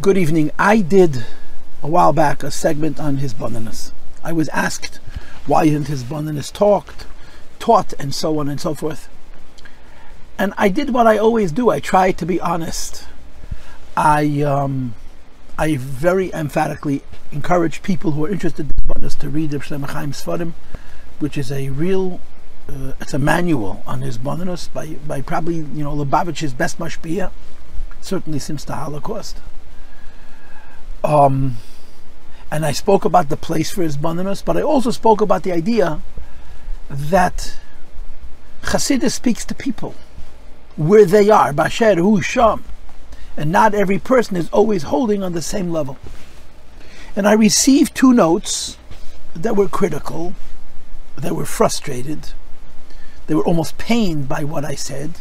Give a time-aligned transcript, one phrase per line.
[0.00, 0.52] Good evening.
[0.60, 1.26] I did
[1.82, 3.90] a while back a segment on hisbonenus.
[4.22, 5.00] I was asked
[5.44, 7.04] why isn't hisbonenus talked,
[7.58, 9.08] taught, and so on and so forth.
[10.38, 11.70] And I did what I always do.
[11.70, 13.06] I try to be honest.
[13.96, 14.94] I um,
[15.58, 17.02] I very emphatically
[17.32, 20.54] encourage people who are interested in bonus to read the Shlomo Chaim
[21.18, 22.20] which is a real
[22.68, 27.32] uh, it's a manual on hisbonenus by by probably you know Lubavitch's best mashpia,
[28.00, 29.38] certainly since the Holocaust.
[31.08, 31.56] Um,
[32.50, 36.02] and I spoke about the place for hisbonenus, but I also spoke about the idea
[36.90, 37.56] that
[38.62, 39.94] Chassidus speaks to people
[40.76, 42.62] where they are, Basher Hu Sham,
[43.38, 45.96] and not every person is always holding on the same level.
[47.16, 48.76] And I received two notes
[49.34, 50.34] that were critical,
[51.16, 52.32] that were frustrated,
[53.28, 55.20] they were almost pained by what I said.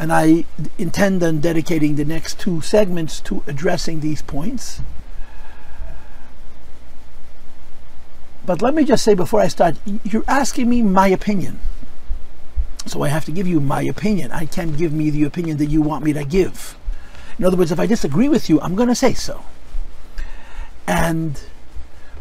[0.00, 0.46] And I
[0.78, 4.80] intend on dedicating the next two segments to addressing these points.
[8.46, 11.60] But let me just say before I start, you're asking me my opinion.
[12.86, 14.32] So I have to give you my opinion.
[14.32, 16.78] I can't give me the opinion that you want me to give.
[17.38, 19.44] In other words, if I disagree with you, I'm going to say so.
[20.86, 21.42] And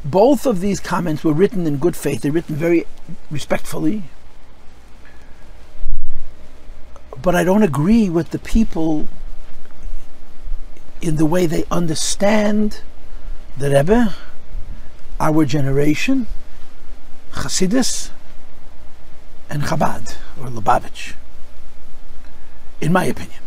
[0.04, 2.24] both of these comments were written in good faith.
[2.24, 2.86] They're written very
[3.32, 4.04] respectfully,
[7.22, 9.08] but I don't agree with the people
[11.02, 12.82] in the way they understand
[13.58, 14.14] the Rebbe,
[15.20, 16.28] our generation,
[17.34, 18.12] Hasidus,
[19.50, 21.14] and Chabad, or Lubavitch,
[22.82, 23.42] in my opinion.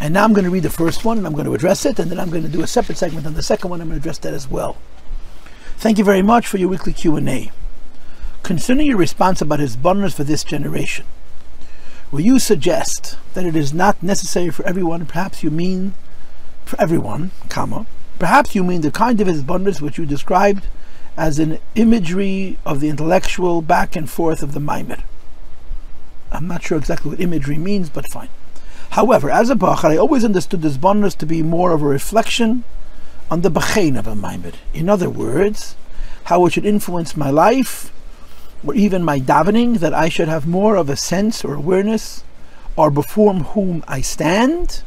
[0.00, 1.98] And now I'm going to read the first one and I'm going to address it,
[1.98, 3.80] and then I'm going to do a separate segment on the second one.
[3.80, 4.76] I'm going to address that as well.
[5.76, 7.50] Thank you very much for your weekly Q&A.
[8.42, 11.04] Concerning your response about hisbonenus for this generation,
[12.12, 15.06] Will you suggest that it is not necessary for everyone?
[15.06, 15.94] Perhaps you mean
[16.66, 17.86] for everyone, comma.
[18.18, 20.66] Perhaps you mean the kind of abundance which you described
[21.16, 25.00] as an imagery of the intellectual back and forth of the Maimer.
[26.30, 28.28] I'm not sure exactly what imagery means, but fine.
[28.90, 32.64] However, as a Bachar, I always understood this bonus to be more of a reflection
[33.30, 34.52] on the Bachain of a Maimer.
[34.74, 35.76] In other words,
[36.24, 37.90] how it should influence my life
[38.64, 42.24] or even my davening, that I should have more of a sense or awareness
[42.76, 44.82] or before whom I stand,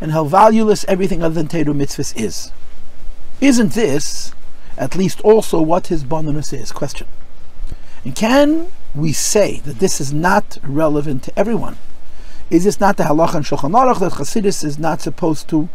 [0.00, 2.52] and how valueless everything other than Teru Mitzvahs is.
[3.40, 4.32] Isn't this
[4.76, 6.72] at least also what hisbonenus is?
[6.72, 7.06] Question.
[8.04, 11.76] And can we say that this is not relevant to everyone?
[12.50, 15.68] Is this not the halacha and Shulchan Aruch that Chassidus is not supposed to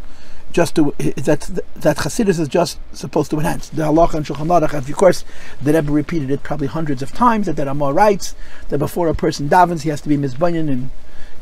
[0.52, 1.42] just to that
[1.76, 4.74] that Chassidus is just supposed to enhance the halacha and Shulchan Aruch.
[4.74, 5.24] Of course,
[5.62, 7.46] the Rebbe repeated it probably hundreds of times.
[7.46, 8.36] That the Ramah writes
[8.70, 10.90] that before a person davens, he has to be mizbanyan and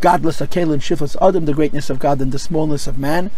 [0.02, 3.32] godless akel and shifas adam, the greatness of God and the smallness of man,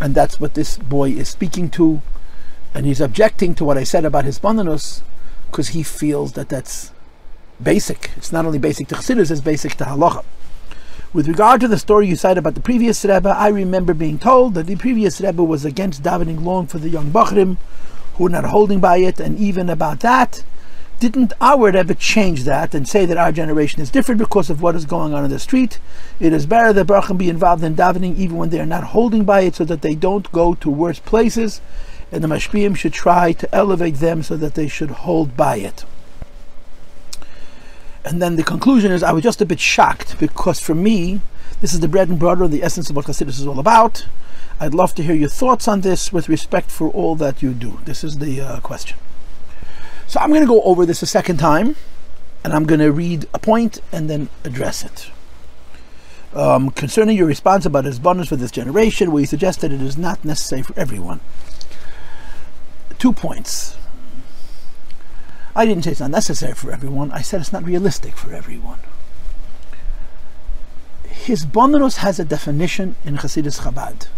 [0.00, 2.02] and that's what this boy is speaking to,
[2.74, 5.02] and he's objecting to what I said about hisbonenus
[5.46, 6.92] because he feels that that's
[7.62, 8.10] basic.
[8.16, 10.24] It's not only basic to Chassidus, it's basic to halacha.
[11.14, 14.54] With regard to the story you cited about the previous Rebbe, I remember being told
[14.54, 17.56] that the previous Rebbe was against davening long for the young Bachrim
[18.14, 20.42] who were not holding by it, and even about that,
[20.98, 24.74] didn't our Rebbe change that and say that our generation is different because of what
[24.74, 25.78] is going on in the street?
[26.18, 29.22] It is better that Bachrim be involved in davening even when they are not holding
[29.22, 31.60] by it so that they don't go to worse places,
[32.10, 35.84] and the Mashpiyim should try to elevate them so that they should hold by it.
[38.04, 41.20] And then the conclusion is I was just a bit shocked because for me,
[41.60, 44.06] this is the bread and butter, the essence of what Chassidus is all about.
[44.60, 47.80] I'd love to hear your thoughts on this with respect for all that you do.
[47.84, 48.98] This is the uh, question.
[50.06, 51.76] So I'm going to go over this a second time
[52.44, 55.10] and I'm going to read a point and then address it.
[56.34, 60.24] Um, concerning your response about hisbonenus for this generation, you suggest that it is not
[60.24, 61.20] necessary for everyone.
[62.98, 63.76] Two points.
[65.56, 67.12] I didn't say it's not necessary for everyone.
[67.12, 68.80] I said it's not realistic for everyone.
[71.04, 74.08] Hisbonenus has a definition in Hasidus Chabad.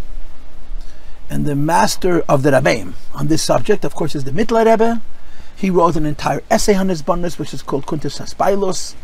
[1.29, 5.03] And the master of the Rabbeim on this subject, of course, is the Mittler Rebbe.
[5.55, 8.95] He wrote an entire essay on hisbonenus, which is called Kuntis Haspailos.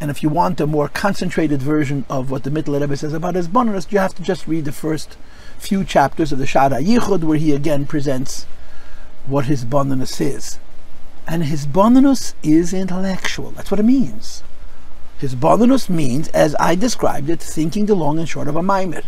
[0.00, 3.34] And if you want a more concentrated version of what the Mittler Rebbe says about
[3.34, 5.16] hisbonenus, you have to just read the first
[5.58, 8.46] few chapters of the Shara Yichud, where he again presents
[9.26, 10.58] what hisbonenus is.
[11.26, 13.50] And hisbonenus is intellectual.
[13.52, 14.42] That's what it means.
[15.20, 19.04] Hisbonenus means, as I described it, thinking the long and short of a maimer.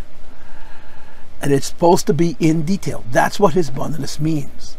[1.40, 3.02] And it's supposed to be in detail.
[3.10, 4.76] That's what hisbonenus means.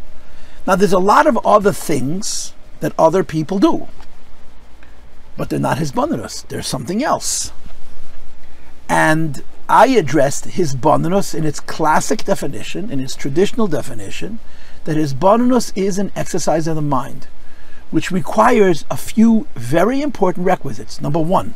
[0.65, 3.87] Now, there's a lot of other things that other people do,
[5.35, 6.47] but they're not hisbonenus.
[6.47, 7.51] They're something else.
[8.87, 14.39] And I addressed hisbonenus in its classic definition, in its traditional definition,
[14.85, 17.27] that hisbonenus is an exercise of the mind,
[17.91, 20.99] which requires a few very important requisites.
[20.99, 21.53] Number one,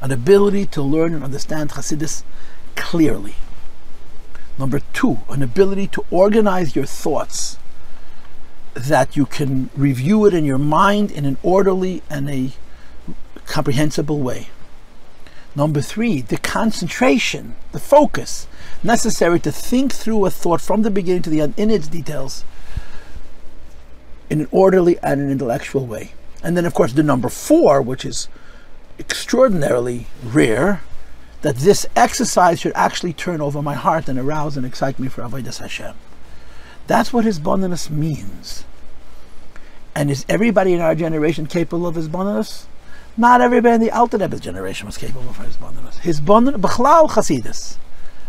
[0.00, 2.22] an ability to learn and understand Hasidus
[2.76, 3.34] clearly.
[4.58, 7.58] Number two, an ability to organize your thoughts
[8.74, 12.52] that you can review it in your mind in an orderly and a
[13.46, 14.48] comprehensible way.
[15.56, 18.46] Number three, the concentration, the focus
[18.82, 22.44] necessary to think through a thought from the beginning to the end in its details
[24.28, 26.12] in an orderly and an intellectual way.
[26.42, 28.28] And then, of course, the number four, which is
[28.98, 30.82] extraordinarily rare,
[31.40, 35.22] that this exercise should actually turn over my heart and arouse and excite me for
[35.22, 35.94] Avodah Hashem.
[36.86, 38.64] That's what his hisbonenus means.
[39.94, 42.66] And is everybody in our generation capable of his hisbonenus?
[43.16, 46.00] Not everybody in the Alter Rebbe's generation was capable of hisbonenus.
[46.00, 47.78] Hisbonenus, b'chlal chasidus,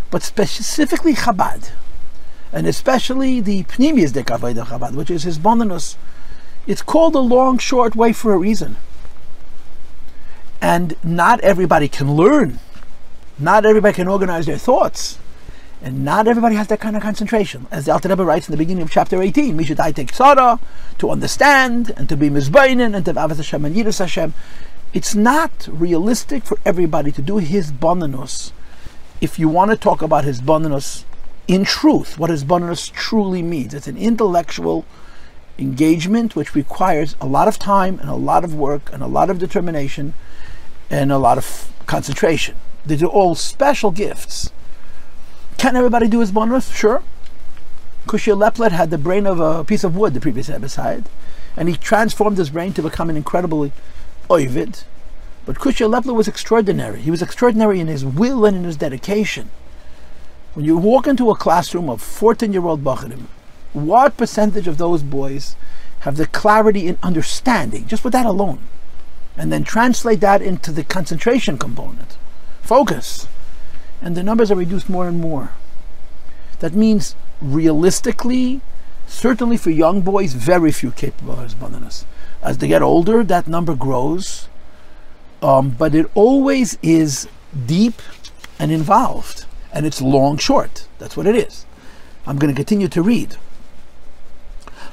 [0.09, 1.71] but specifically Chabad,
[2.53, 5.97] and especially the Pnimius de Avodah Chabad, which is his hisbonenus.
[6.65, 8.77] It's called a long, short way for a reason.
[10.61, 12.59] And not everybody can learn.
[13.37, 15.19] Not everybody can organize their thoughts.
[15.81, 17.67] And not everybody has that kind of concentration.
[17.69, 20.11] As the Alter Rebbe writes in the beginning of chapter 18, we should I take
[20.11, 20.59] tzara
[20.97, 24.33] to understand and to be mizbainin and to have Hashem and Yiras Hashem.
[24.93, 28.51] It's not realistic for everybody to do hisbonenus.
[29.21, 31.03] If you want to talk about hisbonenus
[31.47, 34.85] in truth, what hisbonenus truly means, it's an intellectual
[35.59, 39.29] engagement which requires a lot of time and a lot of work and a lot
[39.29, 40.13] of determination
[40.89, 42.55] and a lot of concentration.
[42.85, 44.51] These are all special gifts
[45.57, 46.73] can everybody do hisbonenus?
[46.73, 47.01] Sure.
[48.05, 51.09] Kushia Leplet had the brain of a piece of wood, the previous episode,
[51.57, 53.71] and he transformed his brain to become an incredibly
[54.29, 54.83] oivid.
[55.45, 57.01] But Kushia Leplet was extraordinary.
[57.01, 59.49] He was extraordinary in his will and in his dedication.
[60.53, 63.27] When you walk into a classroom of 14 year old Bacharim,
[63.73, 65.55] what percentage of those boys
[65.99, 68.59] have the clarity in understanding, just with that alone?
[69.37, 72.17] And then translate that into the concentration component.
[72.61, 73.27] Focus
[74.01, 75.51] and the numbers are reduced more and more.
[76.59, 78.61] That means realistically,
[79.07, 82.05] certainly for young boys, very few capable hisbonenus.
[82.43, 84.47] As they get older, that number grows,
[85.41, 87.27] um, but it always is
[87.65, 88.01] deep
[88.59, 90.87] and involved, and it's long short.
[90.99, 91.65] That's what it is.
[92.25, 93.37] I'm going to continue to read.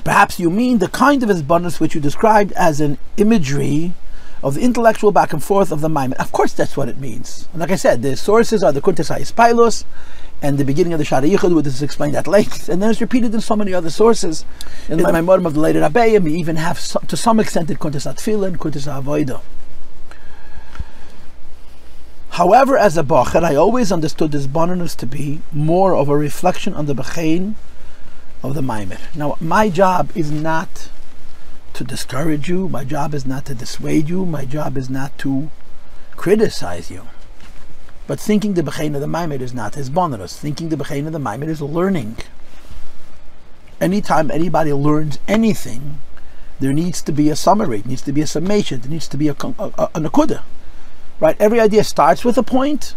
[0.05, 3.95] Perhaps you mean the kind of hisbonenus which you described as an imagery
[4.43, 6.13] of the intellectual back and forth of the mind.
[6.15, 7.49] Of course, that's what it means.
[7.53, 9.85] And like I said, the sources are the Kuntes Pilos
[10.45, 13.01] and the beginning of the Shara Yichud, which is explained at length, and then it's
[13.01, 14.45] repeated in so many other sources.
[14.91, 18.05] In my Maimorim of the later Rabbeim, we even have, to some extent, the Kuntes
[18.05, 19.41] Tfilin, Kuntes Avoida.
[22.29, 26.75] However, as a Bacher, I always understood this bonus to be more of a reflection
[26.75, 27.55] on the Bechain
[28.43, 29.01] of the Maimer.
[29.17, 30.91] Now, my job is not
[31.73, 32.69] to discourage you.
[32.69, 34.27] My job is not to dissuade you.
[34.27, 35.51] My job is not to
[36.17, 37.09] criticize you.
[38.07, 39.89] But thinking the Bechain of the Maimed is not his.
[39.89, 42.19] Thinking the Bechain of the Maimed is learning.
[43.81, 45.99] Anytime anybody learns anything,
[46.61, 49.17] there needs to be a summary, there needs to be a summation, there needs to
[49.17, 50.43] be a, a, a, a nakuda.
[51.19, 51.37] Right?
[51.41, 52.95] Every idea starts with a point,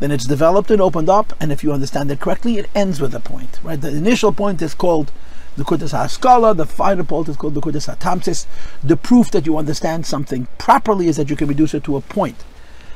[0.00, 3.14] then it's developed and opened up, and if you understand it correctly, it ends with
[3.14, 3.60] a point.
[3.62, 3.80] Right?
[3.80, 5.12] The initial point is called
[5.56, 8.46] the Kudas HaSkala, the final point is called the Kudas HaTamsis.
[8.82, 12.00] The proof that you understand something properly is that you can reduce it to a
[12.00, 12.44] point.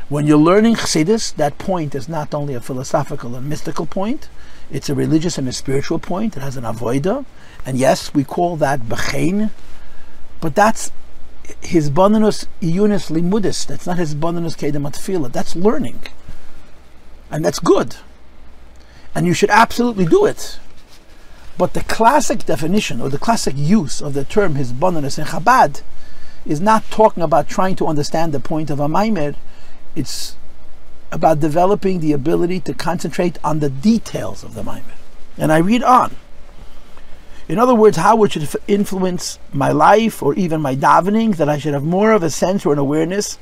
[0.08, 4.28] When you're learning Chassidus, that point is not only a philosophical and mystical point,
[4.70, 6.36] it's a religious and a spiritual point.
[6.36, 7.24] It has an avoida.
[7.64, 9.50] And yes, we call that Bechain,
[10.40, 10.90] but that's
[11.62, 13.66] hisbonenus iyunis limudis.
[13.66, 16.00] That's not hisbonenus kedemat That's learning.
[17.30, 17.96] And that's good.
[19.14, 20.58] And you should absolutely do it.
[21.58, 25.82] But the classic definition or the classic use of the term hisbonenus in Chabad
[26.44, 29.36] is not talking about trying to understand the point of a maimer.
[29.94, 30.36] It's
[31.10, 34.96] about developing the ability to concentrate on the details of the maimer.
[35.36, 36.16] And I read on.
[37.48, 41.58] In other words, how it should influence my life or even my davening, that I
[41.58, 43.38] should have more of a sense or an awareness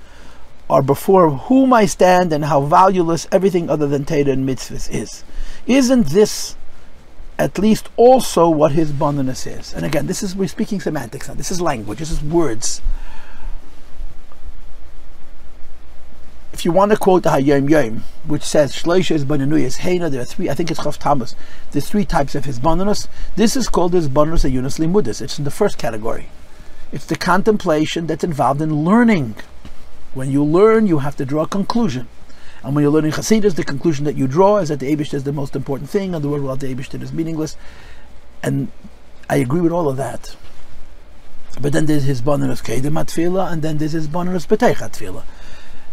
[0.68, 5.24] or before whom I stand and how valueless everything other than Torah and mitzvahs is.
[5.66, 6.56] Isn't this
[7.40, 9.72] at least also what hisbonenus is.
[9.72, 11.34] And again, this is we're speaking semantics now.
[11.34, 11.98] This is language.
[11.98, 12.82] This is words.
[16.60, 20.20] If you want to quote the Hayom Yom, which says Shloisha is Bananuyas Heina, there
[20.20, 20.50] are three.
[20.50, 21.34] I think it's Chav Tamas.
[21.70, 23.08] There's three types of hisbonenus.
[23.34, 25.22] This is called hisbonenus a Yunus Limudis.
[25.22, 26.26] It's in the first category.
[26.92, 29.36] It's the contemplation that's involved in learning.
[30.12, 32.08] When you learn, you have to draw a conclusion.
[32.62, 35.24] And when you're learning Hasidus, the conclusion that you draw is that the Abish is
[35.24, 37.56] the most important thing, and the word without the Abish is meaningless.
[38.42, 38.70] And
[39.30, 40.36] I agree with all of that.
[41.58, 42.60] But then there's hisbonenus
[43.50, 45.24] and then there's hisbonenus betech atfila.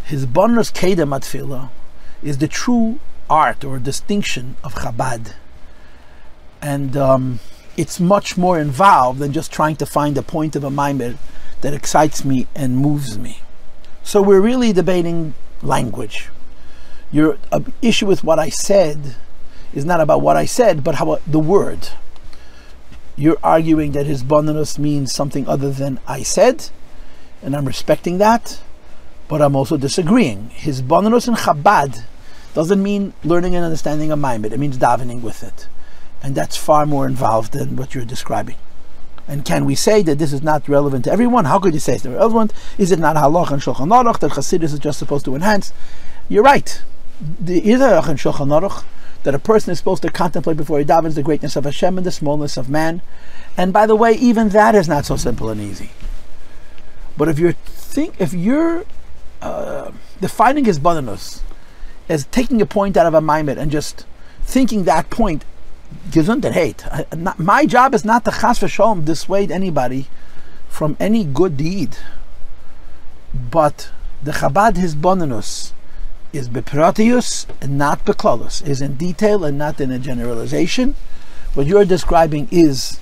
[0.07, 1.69] Hisbonenus kedem atfila
[2.23, 2.99] is the true
[3.29, 5.33] art or distinction of Chabad,
[6.61, 7.39] and um,
[7.75, 11.17] it's much more involved than just trying to find a point of a maimed
[11.61, 13.41] that excites me and moves me.
[14.03, 16.29] So we're really debating language.
[17.11, 19.15] Your uh, issue with what I said
[19.73, 21.89] is not about what I said, but how the word
[23.17, 26.69] you're arguing that hisbonenus means something other than I said,
[27.41, 28.61] and I'm respecting that,
[29.27, 30.51] but I'm also disagreeing.
[30.55, 32.03] Hisbonenus in Chabad
[32.53, 35.67] doesn't mean learning and understanding a Maimed, it means davening with it.
[36.23, 38.55] And that's far more involved than what you're describing.
[39.27, 41.45] And can we say that this is not relevant to everyone?
[41.45, 42.53] How could you say it's not relevant?
[42.77, 45.73] Is it not halach and shulchan aruch that Chassidus is just supposed to enhance?
[46.29, 46.81] You're right.
[47.39, 48.85] The is a shulchan aruch
[49.23, 52.05] that a person is supposed to contemplate before he davens the greatness of Hashem and
[52.05, 53.01] the smallness of man.
[53.57, 55.91] And by the way, even that is not so simple and easy.
[57.17, 58.85] But if you're think if you're
[59.41, 59.91] uh,
[60.21, 61.41] defining hisbonenus
[62.09, 64.05] as taking a point out of a maimed and just
[64.41, 65.43] thinking that point
[66.09, 66.85] gesund hate.
[67.37, 70.07] My job is not to chas v'sholom dissuade anybody
[70.69, 71.97] from any good deed,
[73.33, 73.89] but
[74.23, 75.73] the Chabad hisbonenus
[76.33, 80.95] is bepratius and not beklalus, is in detail and not in a generalization.
[81.53, 82.99] What you're describing is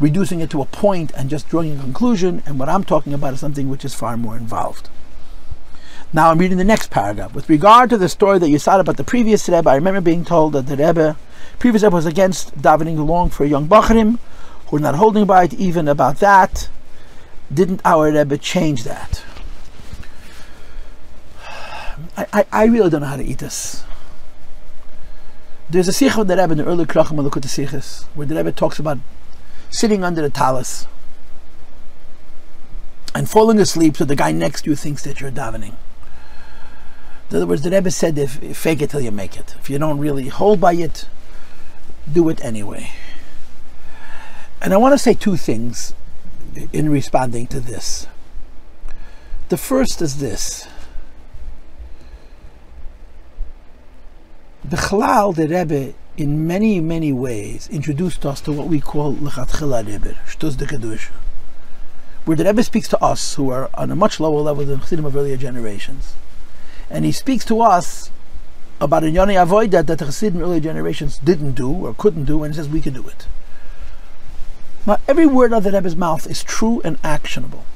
[0.00, 3.34] reducing it to a point and just drawing a conclusion, and what I'm talking about
[3.34, 4.88] is something which is far more involved.
[6.14, 7.34] Now I'm reading the next paragraph.
[7.34, 10.24] With regard to the story that you said about the previous Rebbe, I remember being
[10.24, 11.16] told that the Rebbe,
[11.58, 14.20] previous Rebbe was against davening along for young Bachrim
[14.68, 16.68] who are not holding by it, even about that.
[17.52, 19.24] Didn't our Rebbe change that?
[22.16, 23.82] I, I, I, really don't know how to eat this.
[25.68, 28.78] There's a sikh of the Rebbe in the early Krachim Sikhs where the Rebbe talks
[28.78, 28.98] about
[29.68, 30.86] sitting under the talis
[33.16, 35.74] and falling asleep so the guy next to you thinks that you're davening.
[37.34, 39.56] In other words, the Rebbe said, if, fake it till you make it.
[39.58, 41.08] If you don't really hold by it,
[42.10, 42.92] do it anyway.
[44.62, 45.94] And I want to say two things
[46.72, 48.06] in responding to this.
[49.48, 50.68] The first is this
[54.64, 59.84] The Chalal, the Rebbe, in many, many ways, introduced us to what we call Lechatchila
[59.84, 61.10] Rebbe, Shtuz de Kedusha,
[62.26, 65.04] where the Rebbe speaks to us, who are on a much lower level than Chassidim
[65.04, 66.14] of earlier generations.
[66.94, 68.12] And he speaks to us
[68.80, 72.54] about a Yoni Avoida that the Chassidim earlier generations didn't do or couldn't do, and
[72.54, 73.26] he says we can do it.
[74.86, 77.66] Now, every word of the Rebbe's mouth is true and actionable.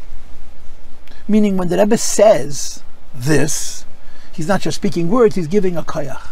[1.26, 3.84] Meaning, when the Rebbe says this,
[4.32, 6.28] he's not just speaking words, he's giving a koyach.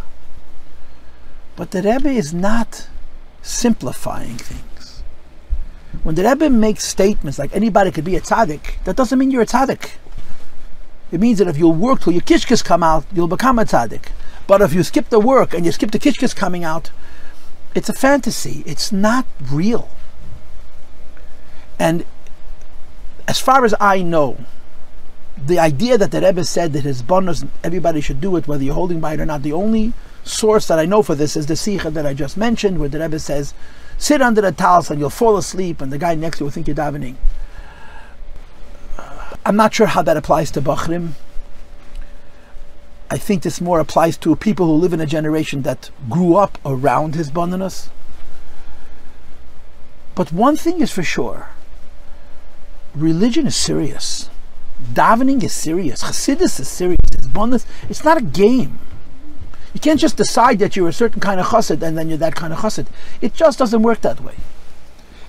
[1.57, 2.88] But the Rebbe is not
[3.43, 5.02] simplifying things.
[6.05, 9.43] When the Rebbe makes statements like anybody could be a tzaddik, that doesn't mean you're
[9.43, 9.93] a tzaddik.
[11.13, 14.09] It means that if you'll work till your kishkis come out, you'll become a tzaddik.
[14.47, 16.91] But if you skip the work and you skip the kishkis coming out,
[17.75, 18.63] it's a fantasy.
[18.67, 19.89] It's not real.
[21.79, 22.05] And
[23.29, 24.39] as far as I know,
[25.37, 29.01] the idea that the Rebbe said that hisbonenus, everybody should do it, whether you're holding
[29.01, 29.93] by it or not, the only
[30.25, 32.99] source that I know for this is the Sikha that I just mentioned, where the
[32.99, 33.53] Rebbe says,
[33.99, 36.53] sit under the talis and you'll fall asleep, and the guy next to you will
[36.53, 37.17] think you're davening.
[39.47, 41.12] I'm not sure how that applies to Bachrim.
[43.09, 46.59] I think this more applies to people who live in a generation that grew up
[46.65, 47.88] around hisbonenus.
[50.17, 51.50] But one thing is for sure
[52.93, 54.31] religion is serious.
[54.83, 56.03] Davening is serious.
[56.03, 56.99] Chassidus is serious.
[57.12, 57.67] It's bonus.
[57.88, 58.81] It's not a game.
[59.75, 62.35] You can't just decide that you're a certain kind of chassid and then you're that
[62.35, 62.88] kind of chassid.
[63.21, 64.35] It just doesn't work that way.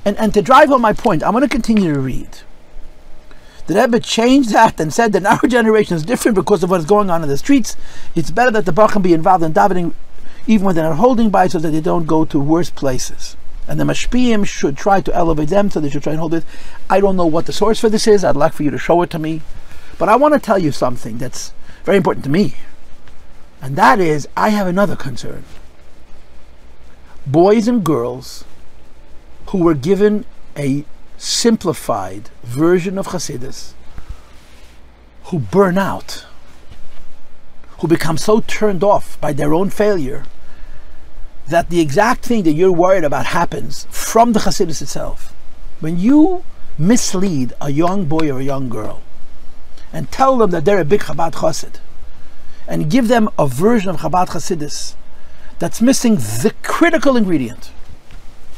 [0.04, 2.40] And, and to drive home my point, I'm going to continue to read.
[3.68, 6.86] The Rebbe changed that and said that our generation is different because of what is
[6.86, 7.76] going on in the streets.
[8.16, 9.94] It's better that the Bacham be involved in davening
[10.48, 13.36] even when they're not holding by so that they don't go to worse places.
[13.68, 16.46] And the Mashpiyim should try to elevate them so they should try and hold it.
[16.90, 18.24] I don't know what the source for this is.
[18.24, 19.42] I'd like for you to show it to me.
[20.00, 21.52] But I want to tell you something that's
[21.84, 22.56] very important to me.
[23.62, 25.44] And that is, I have another concern.
[27.26, 28.46] Boys and girls
[29.48, 30.86] who were given a
[31.18, 33.74] simplified version of Hasidus,
[35.26, 36.26] who burn out,
[37.80, 40.24] who become so turned off by their own failure
[41.48, 45.34] that the exact thing that you're worried about happens from the Hasidus itself.
[45.80, 46.44] When you
[46.78, 49.02] mislead a young boy or a young girl
[49.92, 51.80] and tell them that they're a big Chabad Chassid,
[52.68, 54.96] and give them a version of Chabad Hasidus
[55.60, 57.72] that's missing the critical ingredient.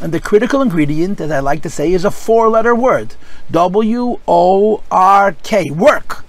[0.02, 3.16] And the critical ingredient, as I like to say, is a four letter word
[3.52, 6.24] W O R K, work.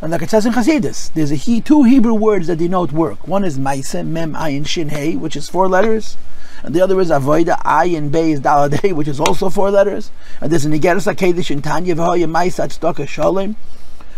[0.00, 3.28] And like it says in Hasidus, there's a he, two Hebrew words that denote work.
[3.28, 6.16] One is Maise, Mem, Ayin, Shin, Hey, which is four letters.
[6.64, 10.10] And the other is Avoida, Ayin, Beis, Daladei, which is also four letters.
[10.40, 13.54] And there's an Igeris HaKedish in Tanya, V'hoya, Maise, Atztoka, Sholem.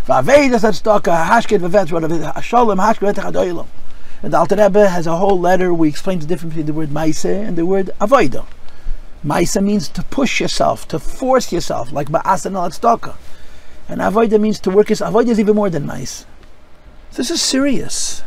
[0.07, 3.67] V'aveidas, Atztoka, Hashket, V'vetz, Sholem, Hashket, V'vetz,
[4.33, 6.93] the Alter Rebbe has a whole letter where he explains the difference between the word
[6.93, 8.47] Maise and the word Avoida.
[9.25, 13.17] Maisa means to push yourself, to force yourself, like Ba'asan al.
[13.89, 14.91] And Avoida means to work.
[14.91, 15.15] Yourself.
[15.15, 16.27] Avoida is even more than Mais.
[17.15, 18.23] This is serious.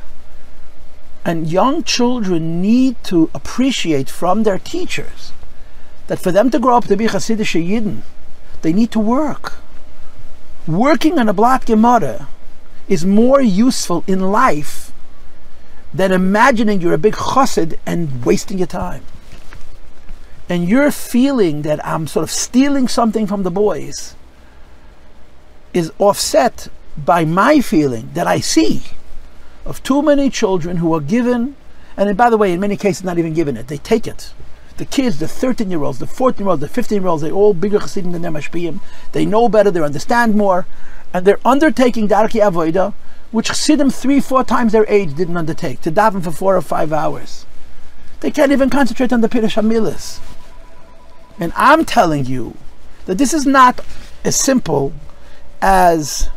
[1.24, 5.34] And young children need to appreciate from their teachers
[6.08, 8.02] that for them to grow up to be Hasidic Yidden,
[8.62, 9.56] they need to work.
[10.68, 12.28] Working on a Blat Gemara
[12.88, 14.87] is more useful in life
[15.98, 19.04] than imagining you're a big chassid and wasting your time
[20.50, 24.16] and you're feeling that I'm sort of stealing something from the boys
[25.74, 28.84] is offset by my feeling that I see
[29.66, 31.56] of too many children who are given,
[31.98, 34.34] and by the way, in many cases, not even given it, they take it.
[34.78, 37.32] The kids, the 13 year olds, the 14 year olds, the 15 year olds, they're
[37.32, 38.80] all bigger chassidim than their mashpiyim.
[39.12, 40.66] They know better, they understand more,
[41.14, 42.94] and they're undertaking darki avoida,
[43.32, 46.94] which chassidim three, four times their age didn't undertake, to daven for four or five
[46.94, 47.46] hours.
[48.22, 50.20] They can't even concentrate on the Pirush Hamilas.
[51.40, 52.58] And I'm telling you
[53.06, 53.80] that this is not
[54.24, 54.94] as simple
[55.62, 56.30] as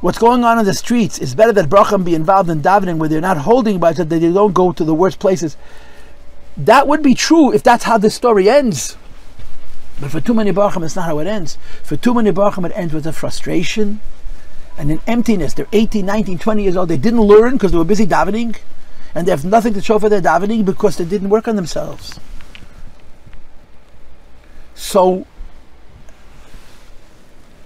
[0.00, 1.18] what's going on in the streets.
[1.18, 4.20] It's better that Bracham be involved in davening where they're not holding by that they
[4.20, 5.56] don't go to the worst places.
[6.56, 8.96] That would be true if that's how the story ends.
[10.00, 11.58] But for too many Bracham, it's not how it ends.
[11.82, 14.00] For too many Bracham, it ends with a frustration
[14.78, 15.54] and an emptiness.
[15.54, 16.88] They're 18, 19, 20 years old.
[16.88, 18.56] They didn't learn because they were busy davening.
[19.14, 22.20] And they have nothing to show for their davening because they didn't work on themselves.
[24.74, 25.26] So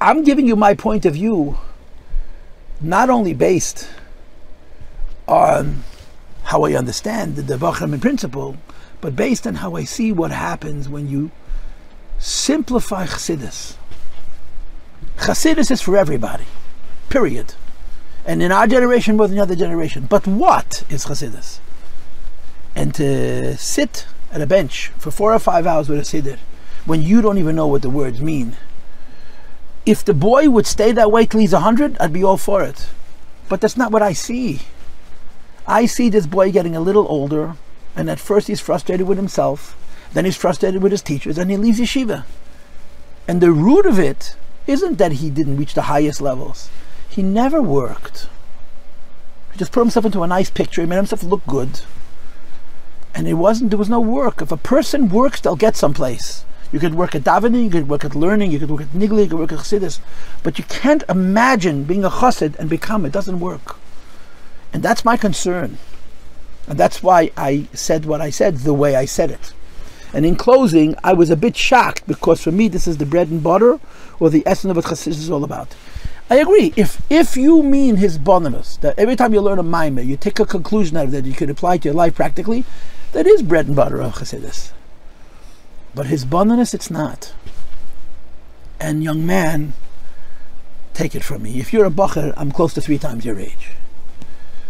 [0.00, 1.58] I'm giving you my point of view,
[2.80, 3.88] not only based
[5.28, 5.84] on
[6.44, 8.56] how I understand the Devachim in principle,
[9.00, 11.30] but based on how I see what happens when you
[12.18, 13.76] simplify Chassidus.
[15.18, 16.44] Chassidus is for everybody,
[17.12, 17.54] period.
[18.24, 20.06] And in our generation more than the other generation.
[20.08, 21.58] But what is Chassidus?
[22.74, 26.38] And to sit at a bench for four or five hours with a Siddur
[26.86, 28.56] when you don't even know what the words mean.
[29.84, 32.88] If the boy would stay that way till he's 100, I'd be all for it.
[33.48, 34.62] But that's not what I see.
[35.66, 37.56] I see this boy getting a little older,
[37.94, 39.76] and at first he's frustrated with himself,
[40.14, 42.24] then he's frustrated with his teachers, and he leaves yeshiva.
[43.28, 44.34] And the root of it
[44.66, 46.70] isn't that he didn't reach the highest levels.
[47.12, 48.26] He never worked.
[49.52, 51.82] He just put himself into a nice picture, he made himself look good.
[53.14, 54.40] And it wasn't there was no work.
[54.40, 56.46] If a person works, they'll get someplace.
[56.72, 59.24] You could work at davening, you could work at learning, you could work at nigli,
[59.24, 60.00] you could work at chassidus,
[60.42, 63.04] but you can't imagine being a chassid and become.
[63.04, 63.76] It doesn't work,
[64.72, 65.76] and that's my concern,
[66.66, 69.52] and that's why I said what I said the way I said it.
[70.14, 73.28] And in closing, I was a bit shocked because for me this is the bread
[73.28, 73.78] and butter,
[74.18, 75.76] or the essence of what chassidus is all about.
[76.32, 76.72] I agree.
[76.76, 80.46] If if you mean hisbonenus, that every time you learn a mimer, you take a
[80.46, 82.64] conclusion out of that you could apply to your life practically,
[83.12, 84.72] that is bread and butter of chassidus.
[85.94, 87.34] But hisbonenus, it's not.
[88.80, 89.74] And young man,
[90.94, 91.60] take it from me.
[91.60, 93.72] If you're a bacher, I'm close to three times your age.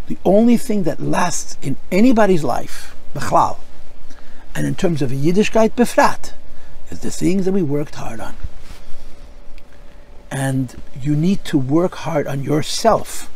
[0.09, 3.61] The only thing that lasts in anybody's life, bechlal,
[4.53, 6.33] and in terms of Yiddishkeit befrat,
[6.91, 8.35] is the things that we worked hard on.
[10.33, 13.31] And you need to work hard on yourself.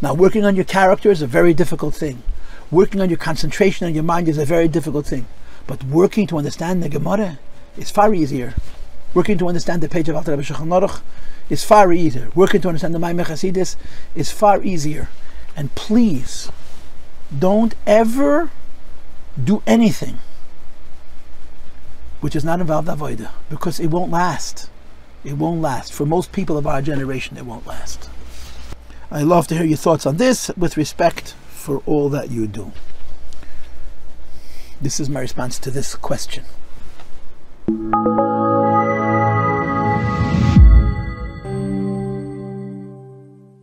[0.00, 2.22] Now, working on your character is a very difficult thing.
[2.70, 5.26] Working on your concentration on your mind is a very difficult thing.
[5.66, 7.38] But working to understand the Gemara
[7.76, 8.54] is far easier.
[9.14, 11.02] Working to understand the page of Alter Rebbe Shulchan
[11.50, 12.30] is far easier.
[12.34, 13.76] Working to understand the Maimon Chasidis
[14.14, 15.08] is far easier.
[15.54, 16.50] And please,
[17.36, 18.50] don't ever
[19.42, 20.18] do anything
[22.20, 24.70] which is not involved avoida because it won't last.
[25.24, 25.92] It won't last.
[25.92, 28.10] For most people of our generation, it won't last.
[29.10, 32.72] I love to hear your thoughts on this with respect for all that you do.
[34.80, 36.44] This is my response to this question.